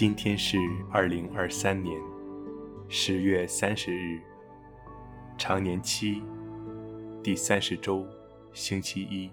[0.00, 0.56] 今天是
[0.92, 2.00] 二零二三年
[2.88, 4.20] 十月三十日，
[5.36, 6.22] 常年期
[7.20, 8.06] 第三十周，
[8.52, 9.28] 星期一。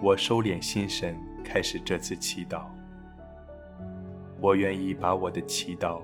[0.00, 2.62] 我收敛心神，开始这次祈祷。
[4.40, 6.00] 我愿意把我的祈祷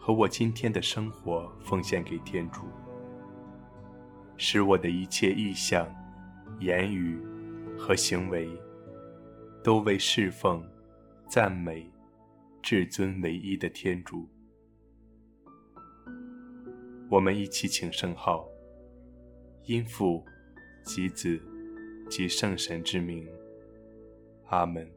[0.00, 2.62] 和我今天的生活奉献给天主，
[4.36, 5.86] 使我的一切意向、
[6.58, 7.20] 言语
[7.78, 8.50] 和行为
[9.62, 10.60] 都为侍奉。
[11.28, 11.86] 赞美
[12.62, 14.26] 至尊唯一的天主，
[17.10, 18.48] 我们一起请圣号，
[19.64, 20.24] 因父
[20.82, 21.38] 及子
[22.08, 23.28] 及圣神之名，
[24.46, 24.90] 阿门。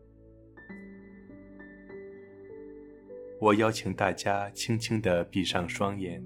[3.38, 6.23] 我邀请大家轻轻地闭上双眼，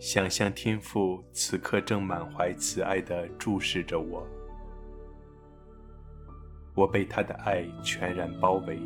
[0.00, 4.26] 想象天父此刻正满怀慈爱地注视着我。
[6.80, 8.78] 我被他的爱全然包围。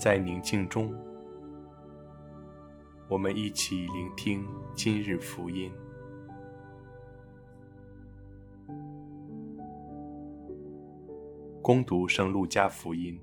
[0.00, 0.90] 在宁静中，
[3.06, 5.70] 我们一起聆听今日福音。
[11.60, 13.20] 恭读圣路加福音。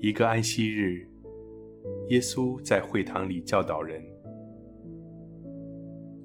[0.00, 1.08] 一个安息日，
[2.10, 4.04] 耶稣在会堂里教导人。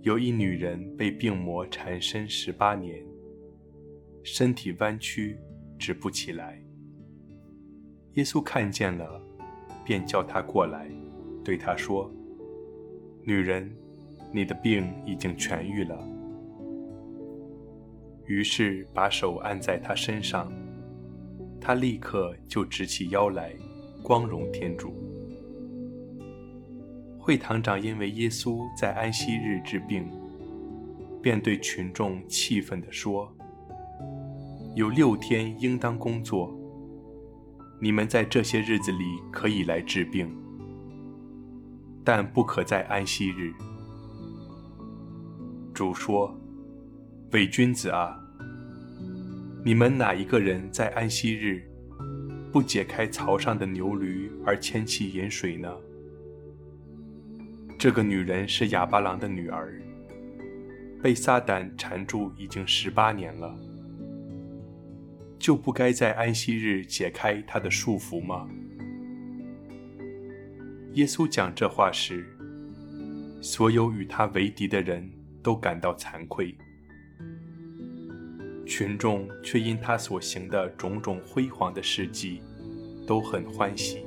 [0.01, 3.01] 有一女人被病魔缠身十八年，
[4.21, 5.39] 身体弯曲，
[5.79, 6.61] 直不起来。
[8.15, 9.21] 耶稣看见了，
[9.85, 10.89] 便叫她过来，
[11.45, 12.11] 对她说
[13.23, 13.73] ：“女人，
[14.33, 15.97] 你的病已经痊愈了。”
[18.27, 20.51] 于是把手按在她身上，
[21.59, 23.53] 她立刻就直起腰来，
[24.03, 24.93] 光荣天主。
[27.17, 30.05] 会堂长因为耶稣在安息日治病，
[31.21, 33.31] 便对群众气愤地说
[34.75, 36.53] ：“有六天应当工作。”
[37.83, 40.31] 你们在这些日子里可以来治病，
[42.03, 43.51] 但不可在安息日。
[45.73, 46.39] 主说
[47.33, 48.15] ：“伪君子啊！
[49.65, 51.67] 你们哪一个人在安息日
[52.51, 55.67] 不解开槽上的牛驴而牵其饮水呢？”
[57.79, 59.81] 这个女人是哑巴郎的女儿，
[61.01, 63.57] 被撒旦缠住已经十八年了。
[65.41, 68.47] 就不该在安息日解开他的束缚吗？
[70.93, 72.23] 耶稣讲这话时，
[73.41, 76.55] 所有与他为敌的人都感到惭愧，
[78.67, 82.43] 群众却因他所行的种种辉煌的事迹，
[83.07, 84.05] 都很欢喜。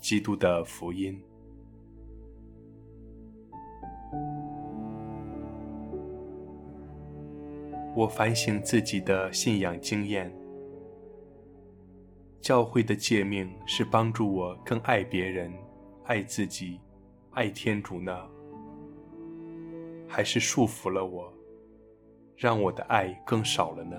[0.00, 1.16] 基督的福音。
[7.96, 10.34] 我反省自己的信仰经验，
[12.40, 15.52] 教会的诫命是帮助我更爱别人、
[16.04, 16.80] 爱自己、
[17.30, 18.12] 爱天主呢，
[20.08, 21.32] 还是束缚了我，
[22.36, 23.96] 让我的爱更少了呢？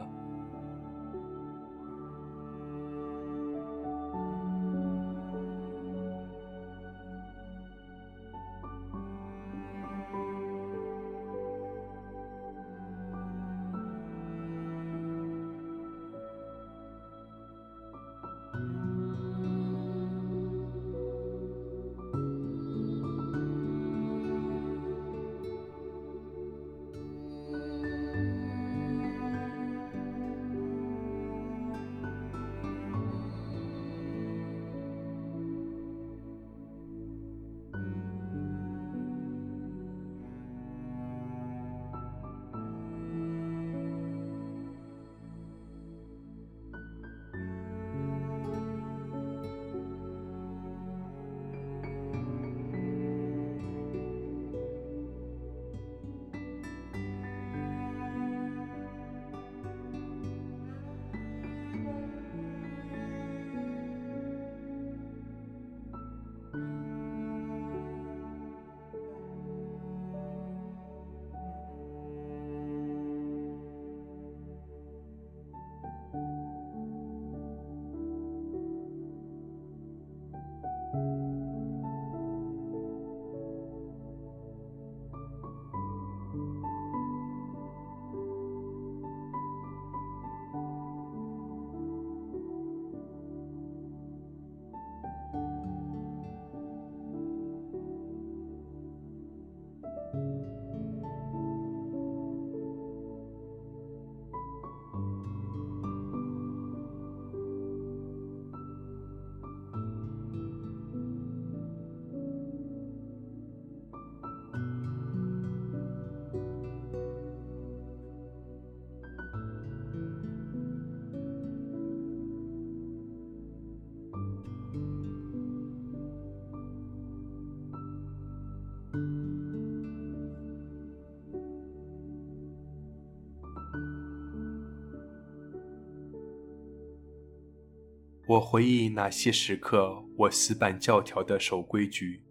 [138.36, 142.22] 我回忆那些时刻，我死板教条的守规矩，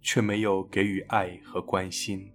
[0.00, 2.32] 却没有给予爱和关心。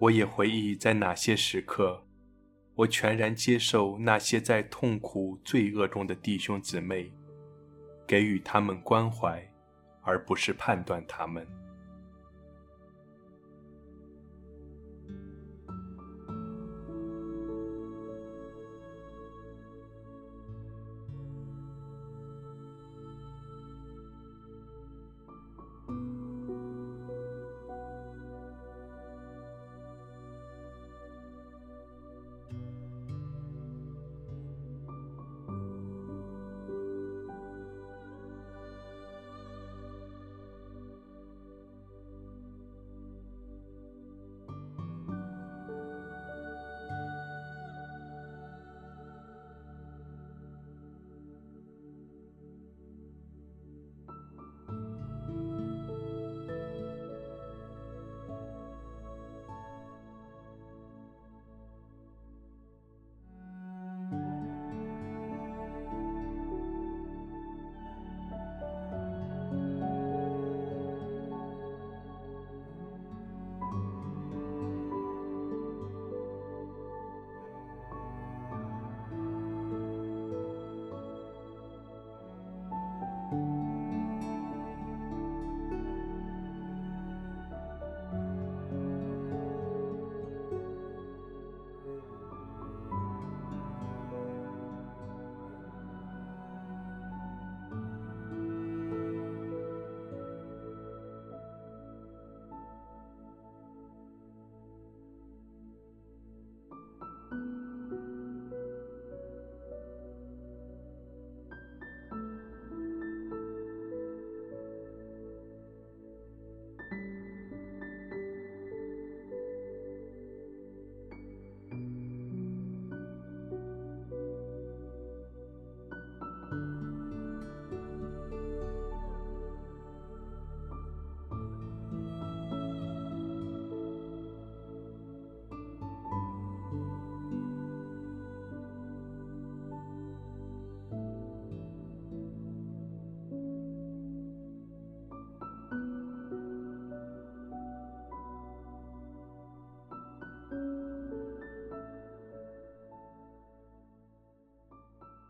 [0.00, 2.02] 我也回忆在哪些时刻，
[2.74, 7.12] 我全然接受那些在痛苦、罪恶中的弟兄姊妹，
[8.06, 9.46] 给予他们关怀，
[10.00, 11.46] 而不是判断他们。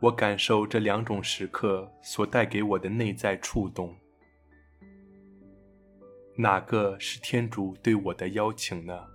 [0.01, 3.95] 我感受这两种时刻所带给我的内在触动。
[6.35, 9.07] 哪个是天主对我的邀请呢？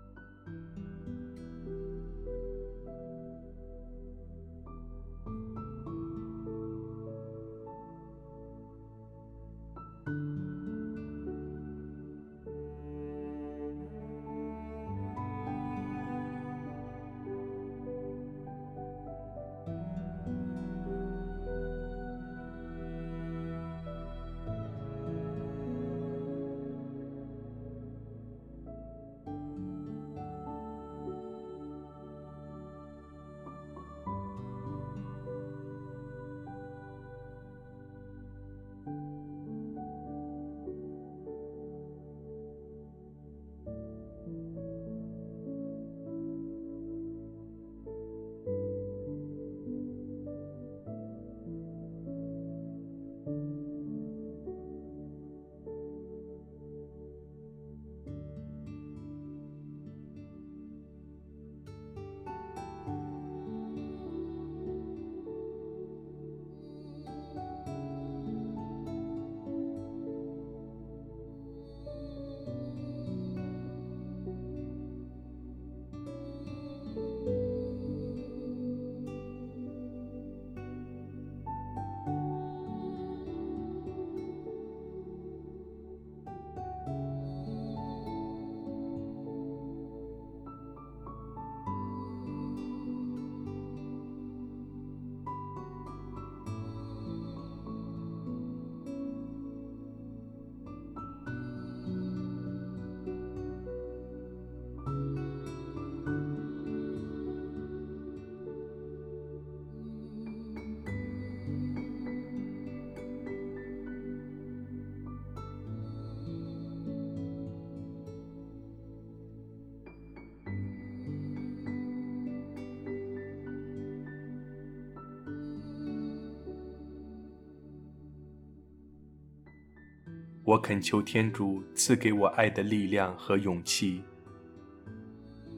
[130.46, 134.04] 我恳求天主赐给我爱的力量和勇气，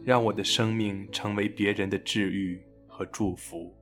[0.01, 3.75] 让我的生命成为别人的治愈和祝福。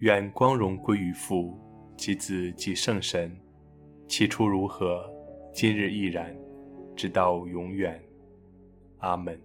[0.00, 1.58] 愿光荣归于父
[1.96, 3.34] 及子及圣神，
[4.06, 5.10] 起初如何，
[5.54, 6.36] 今日亦然，
[6.94, 7.98] 直到永远。
[8.98, 9.40] 阿门。